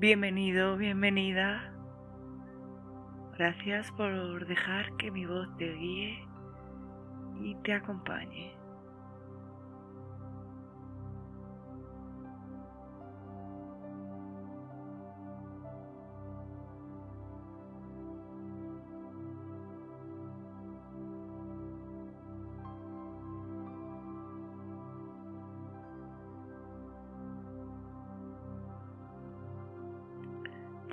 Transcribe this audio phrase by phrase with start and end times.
[0.00, 1.72] Bienvenido, bienvenida.
[3.36, 6.24] Gracias por dejar que mi voz te guíe
[7.40, 8.57] y te acompañe.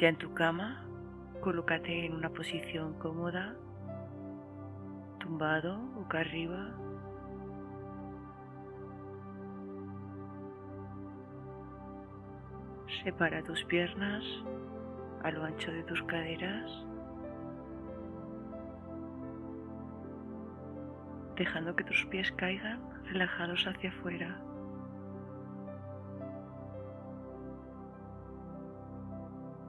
[0.05, 0.86] Ya en tu cama,
[1.41, 3.55] colócate en una posición cómoda,
[5.20, 6.76] tumbado, boca arriba.
[13.04, 14.23] Separa tus piernas
[15.23, 16.72] a lo ancho de tus caderas,
[21.36, 24.40] dejando que tus pies caigan relajados hacia afuera.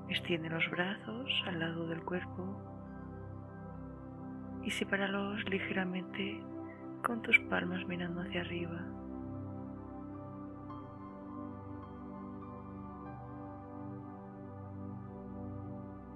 [0.09, 2.57] Extiende los brazos al lado del cuerpo
[4.63, 6.43] y sepáralos ligeramente
[7.05, 8.85] con tus palmas mirando hacia arriba.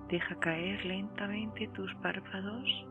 [0.09, 2.87] Deja caer lentamente tus párpados.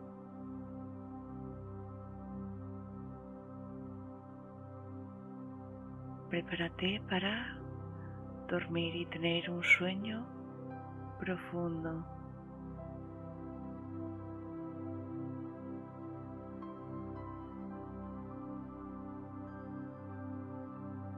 [6.29, 7.57] Prepárate para
[8.47, 10.38] dormir y tener un sueño
[11.19, 12.05] profundo.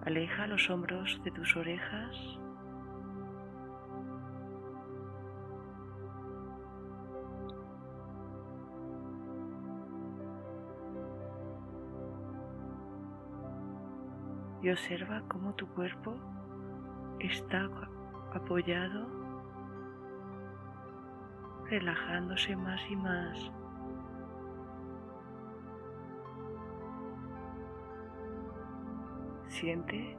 [0.05, 2.15] Aleja los hombros de tus orejas.
[14.63, 16.15] Y observa cómo tu cuerpo
[17.19, 17.67] está
[18.33, 19.20] apoyado
[21.71, 23.51] relajándose más y más.
[29.47, 30.17] Siente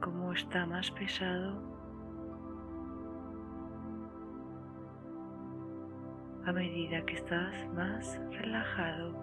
[0.00, 1.62] cómo está más pesado
[6.44, 9.14] a medida que estás más relajado.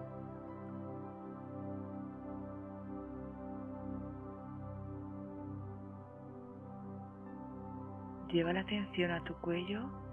[8.28, 10.09] Lleva la atención a tu cuello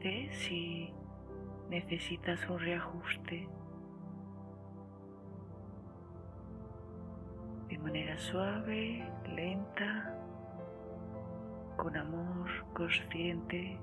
[0.00, 0.92] si
[1.68, 3.48] necesitas un reajuste
[7.68, 9.04] de manera suave,
[9.34, 10.14] lenta,
[11.76, 13.78] con amor consciente.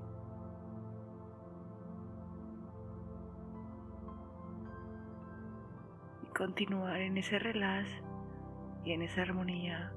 [6.22, 7.88] Y continuar en ese relax
[8.84, 9.92] y en esa armonía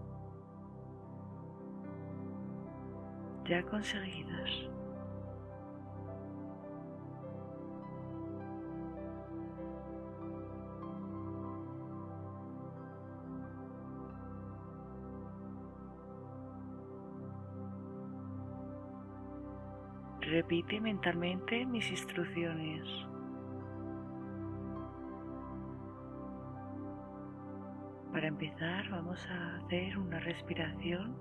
[3.45, 4.69] ya conseguidas.
[20.49, 22.81] Repite mentalmente mis instrucciones.
[28.11, 31.15] Para empezar vamos a hacer una respiración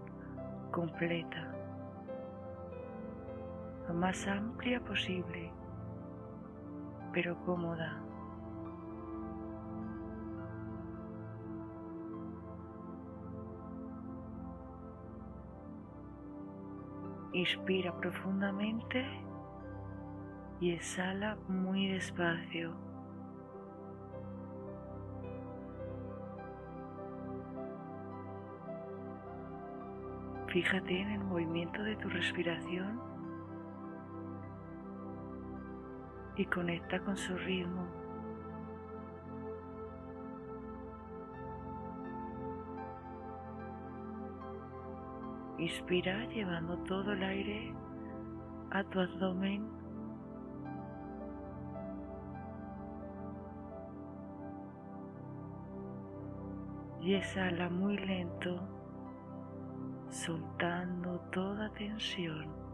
[0.70, 1.54] completa,
[3.86, 5.52] lo más amplia posible,
[7.12, 8.07] pero cómoda.
[17.32, 19.04] Inspira profundamente
[20.60, 22.74] y exhala muy despacio.
[30.48, 32.98] Fíjate en el movimiento de tu respiración
[36.36, 38.07] y conecta con su ritmo.
[45.58, 47.74] Inspira llevando todo el aire
[48.70, 49.68] a tu abdomen.
[57.00, 58.60] Y exhala muy lento,
[60.10, 62.67] soltando toda tensión.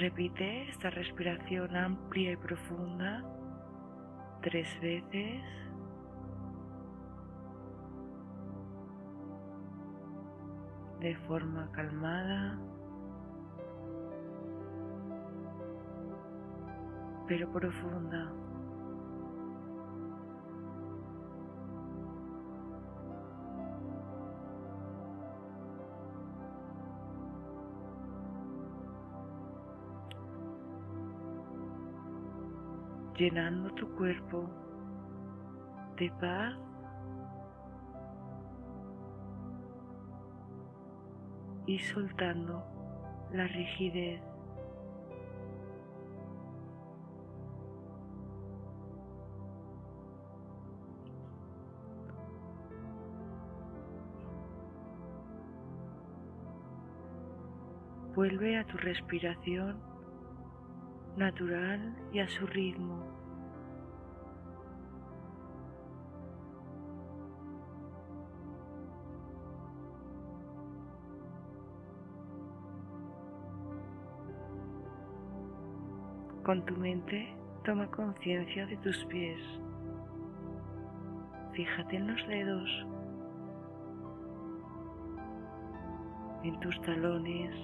[0.00, 3.24] Repite esta respiración amplia y profunda
[4.42, 5.42] tres veces.
[11.00, 12.58] de forma calmada,
[17.28, 18.32] pero profunda.
[33.18, 34.48] Llenando tu cuerpo
[35.96, 36.54] de paz
[41.66, 42.64] y soltando
[43.32, 44.22] la rigidez.
[58.14, 59.97] Vuelve a tu respiración
[61.18, 63.02] natural y a su ritmo.
[76.44, 79.40] Con tu mente toma conciencia de tus pies.
[81.52, 82.86] Fíjate en los dedos,
[86.44, 87.54] en tus talones,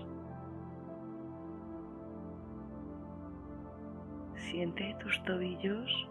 [4.54, 6.08] Siente tus tobillos.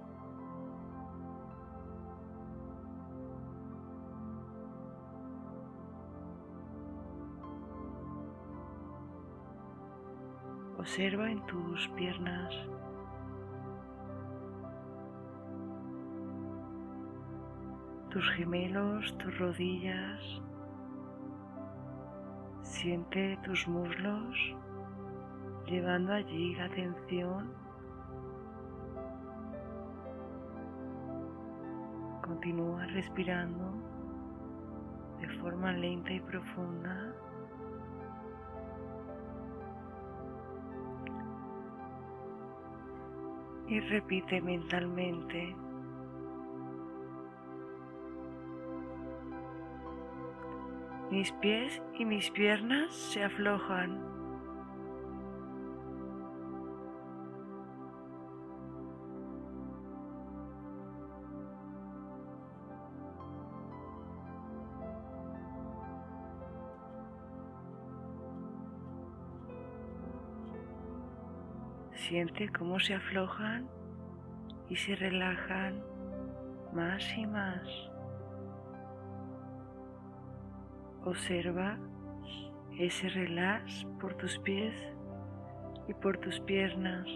[10.77, 12.53] Observa en tus piernas.
[18.09, 20.19] Tus gemelos, tus rodillas.
[22.61, 24.37] Siente tus muslos
[25.65, 27.62] llevando allí la atención
[32.43, 33.71] Continúa respirando
[35.21, 37.15] de forma lenta y profunda.
[43.69, 45.55] Y repite mentalmente.
[51.11, 54.22] Mis pies y mis piernas se aflojan.
[72.13, 73.67] Siente cómo se aflojan
[74.69, 75.81] y se relajan
[76.71, 77.67] más y más.
[81.05, 81.79] Observa
[82.77, 84.75] ese relax por tus pies
[85.87, 87.07] y por tus piernas.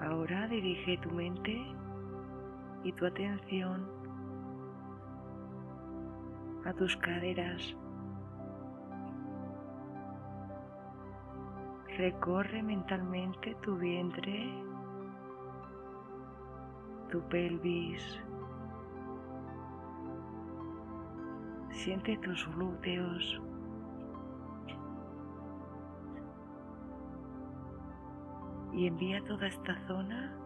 [0.00, 1.56] Ahora dirige tu mente
[2.82, 3.97] y tu atención
[6.68, 7.74] a tus caderas.
[11.96, 14.52] Recorre mentalmente tu vientre,
[17.10, 18.20] tu pelvis.
[21.70, 23.40] Siente tus glúteos.
[28.74, 30.36] Y envía a toda esta zona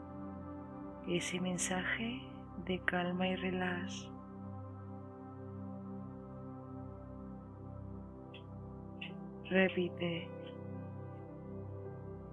[1.08, 2.22] ese mensaje
[2.64, 4.08] de calma y relax.
[9.52, 10.30] Repite.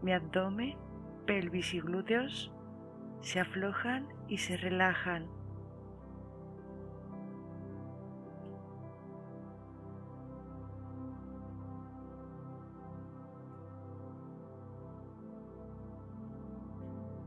[0.02, 0.78] Mi abdomen,
[1.26, 2.50] pelvis y glúteos
[3.20, 5.28] se aflojan y se relajan.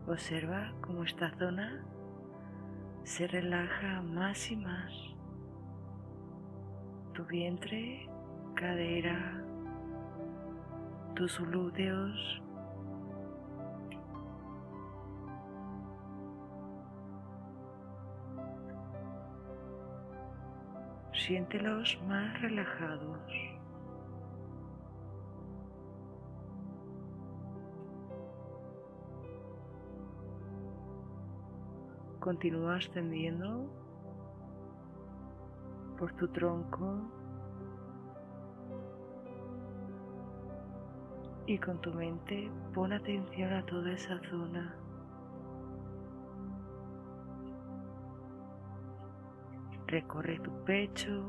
[0.06, 1.84] Observa cómo esta zona
[3.04, 4.90] se relaja más y más.
[7.12, 8.08] Tu vientre,
[8.54, 9.41] cadera,
[11.14, 12.42] tus glúteos,
[21.12, 23.18] siéntelos más relajados.
[32.20, 33.68] Continúa ascendiendo
[35.98, 37.21] por tu tronco
[41.46, 44.74] y con tu mente pon atención a toda esa zona.
[49.86, 51.24] Recorre tu pecho,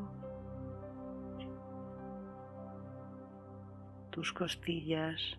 [4.11, 5.37] tus costillas,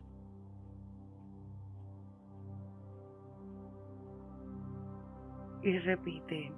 [5.65, 6.53] y repite.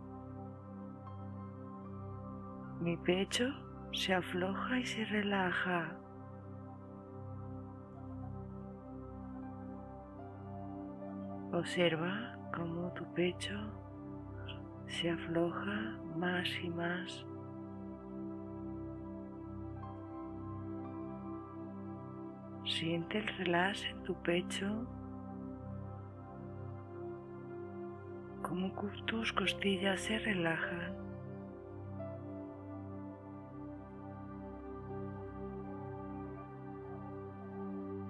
[2.80, 3.48] Mi pecho
[3.92, 5.96] se afloja y se relaja.
[11.56, 13.54] Observa cómo tu pecho
[14.88, 17.24] se afloja más y más.
[22.66, 24.86] Siente el relax en tu pecho,
[28.42, 28.70] como
[29.06, 30.94] tus costillas se relajan.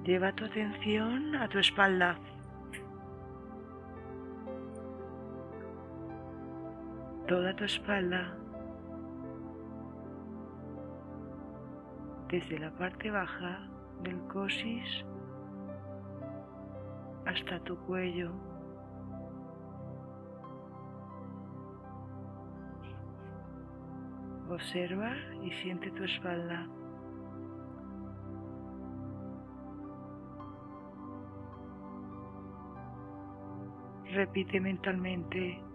[0.03, 2.19] Lleva tu atención a tu espalda.
[7.29, 8.37] Toda tu espalda.
[12.29, 13.69] Desde la parte baja
[14.05, 15.05] del coxis
[17.27, 18.31] hasta tu cuello.
[24.49, 26.69] Observa y siente tu espalda.
[34.13, 35.66] Repite mentalmente.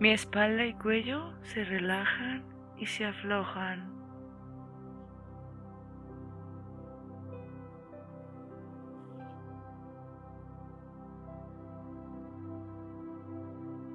[0.00, 2.44] Mi espalda y cuello se relajan
[2.76, 3.90] y se aflojan.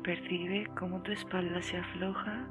[0.04, 2.46] Percibe cómo tu espalda se afloja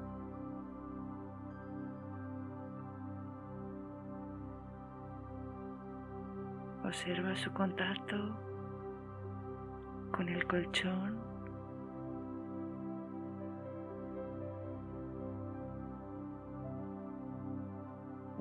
[6.84, 8.16] Observa su contacto
[10.10, 11.31] con el colchón.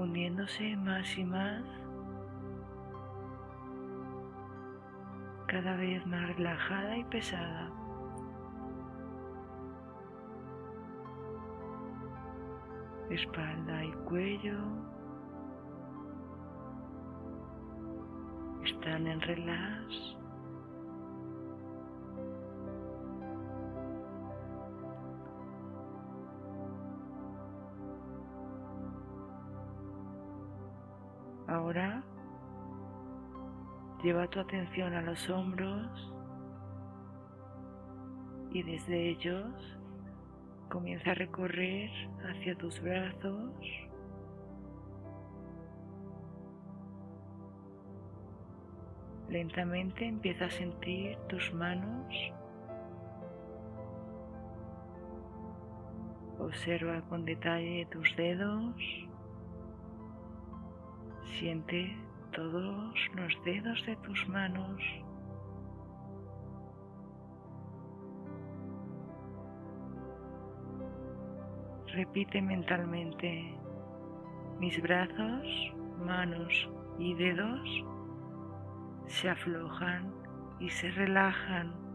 [0.02, 1.64] Hundiéndose más y más,
[5.48, 7.70] cada vez más relajada y pesada.
[13.12, 14.58] Espalda y cuello
[18.64, 20.21] están en relax.
[31.72, 32.04] Ahora
[34.04, 36.14] lleva tu atención a los hombros
[38.52, 39.80] y desde ellos
[40.68, 41.90] comienza a recorrer
[42.30, 43.54] hacia tus brazos
[49.30, 52.14] Lentamente empieza a sentir tus manos.
[56.38, 58.76] Observa con detalle tus dedos.
[61.40, 61.96] Siente
[62.32, 64.82] todos los dedos de tus manos.
[71.88, 73.54] Repite mentalmente
[74.60, 75.74] mis brazos,
[76.06, 76.70] manos
[77.00, 77.68] y dedos
[79.08, 80.14] se aflojan
[80.60, 81.91] y se relajan.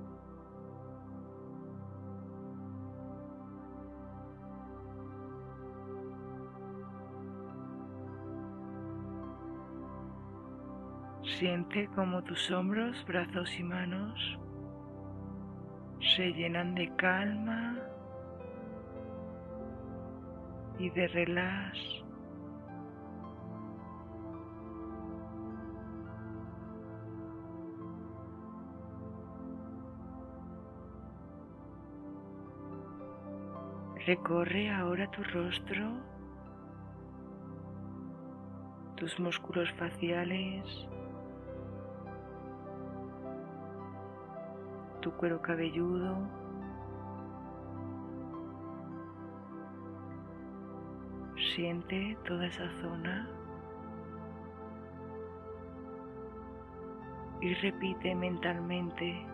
[11.26, 14.38] Siente como tus hombros, brazos y manos
[16.00, 17.78] se llenan de calma
[20.78, 21.78] y de relax.
[34.06, 35.85] Recorre ahora tu rostro,
[38.95, 40.62] tus músculos faciales,
[45.06, 46.16] tu cuero cabelludo,
[51.54, 53.30] siente toda esa zona
[57.40, 59.25] y repite mentalmente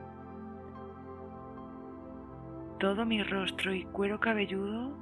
[2.79, 4.93] todo mi rostro y cuero cabelludo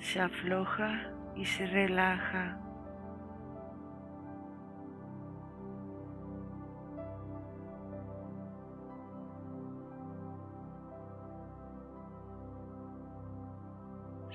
[0.00, 2.61] se afloja y se relaja.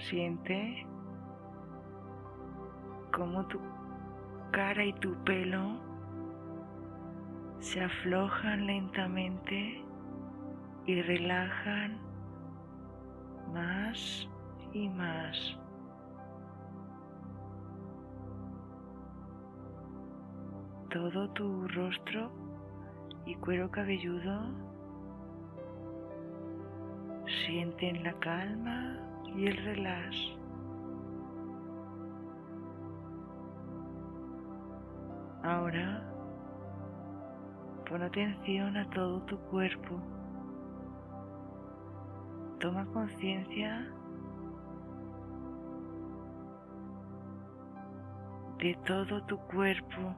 [0.10, 0.88] Siente
[3.12, 3.60] cómo tu
[4.52, 5.82] cara y tu pelo
[7.60, 9.84] se aflojan lentamente
[10.86, 12.00] y relajan
[13.54, 14.30] más
[14.72, 15.38] y más.
[20.90, 22.32] Todo tu rostro
[23.26, 24.40] y cuero cabelludo
[27.46, 29.07] sienten la calma
[29.38, 30.18] y el relax.
[35.44, 36.04] Ahora
[37.88, 40.02] pon atención a todo tu cuerpo.
[42.60, 43.88] Toma conciencia
[48.58, 50.16] de todo tu cuerpo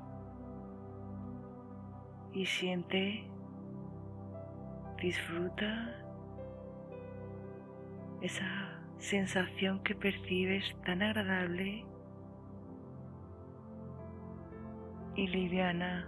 [2.32, 3.30] y siente,
[5.02, 6.06] disfruta
[8.22, 8.69] esa
[9.00, 11.86] sensación que percibes tan agradable
[15.16, 16.08] y liviana.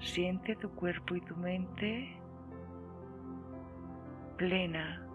[0.00, 2.16] Siente tu cuerpo y tu mente
[4.36, 5.06] plena,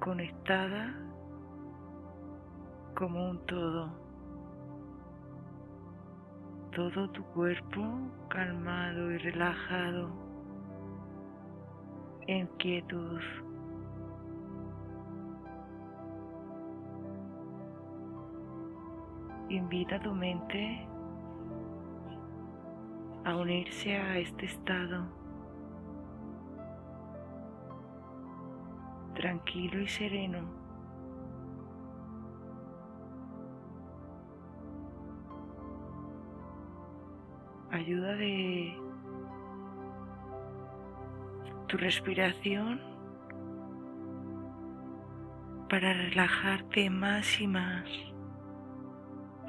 [0.00, 0.94] conectada
[2.96, 3.90] como un todo.
[6.74, 7.82] Todo tu cuerpo
[8.28, 10.29] calmado y relajado
[12.30, 13.20] en quietud.
[19.48, 20.86] Invita tu mente
[23.24, 25.06] a unirse a este estado
[29.14, 30.38] tranquilo y sereno.
[37.72, 38.79] Ayuda de
[41.70, 42.80] tu respiración
[45.68, 47.88] para relajarte más y más.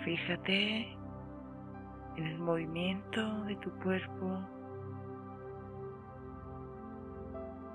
[0.06, 0.96] Fíjate
[2.18, 4.40] en el movimiento de tu cuerpo,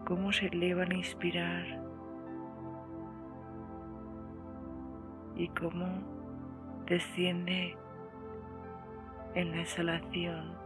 [0.07, 1.83] cómo se eleva al inspirar
[5.35, 5.89] y cómo
[6.87, 7.77] desciende
[9.35, 10.66] en la exhalación.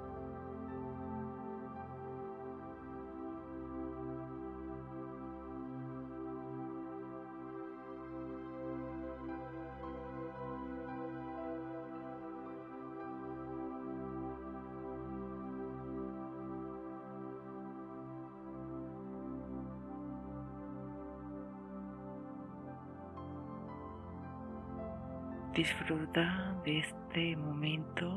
[25.61, 28.09] Disfruta de este momento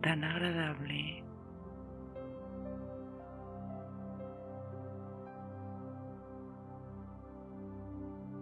[0.00, 1.22] tan agradable.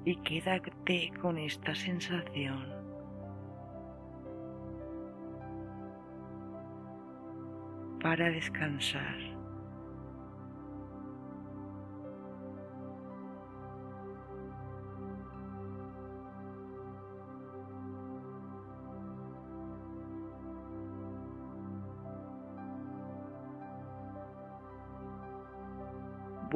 [0.04, 2.72] Y quédate con esta sensación.
[8.00, 9.33] para descansar.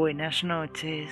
[0.09, 1.11] Buenas noches.